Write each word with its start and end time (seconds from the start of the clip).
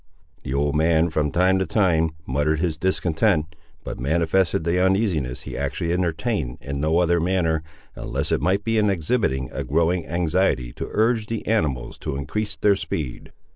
The 0.43 0.55
old 0.55 0.75
man, 0.75 1.09
from 1.11 1.29
time 1.29 1.59
to 1.59 1.67
time, 1.67 2.09
muttered 2.25 2.57
his 2.59 2.75
discontent, 2.75 3.55
but 3.83 3.99
manifested 3.99 4.63
the 4.63 4.79
uneasiness 4.83 5.43
he 5.43 5.55
actually 5.55 5.93
entertained 5.93 6.57
in 6.59 6.79
no 6.81 6.97
other 6.97 7.19
manner, 7.19 7.61
unless 7.95 8.31
it 8.31 8.41
might 8.41 8.63
be 8.63 8.79
in 8.79 8.89
exhibiting 8.89 9.51
a 9.51 9.63
growing 9.63 10.07
anxiety 10.07 10.73
to 10.73 10.87
urge 10.89 11.27
the 11.27 11.45
animals 11.45 11.99
to 11.99 12.15
increase 12.17 12.55
their 12.55 12.75
speed. 12.75 13.31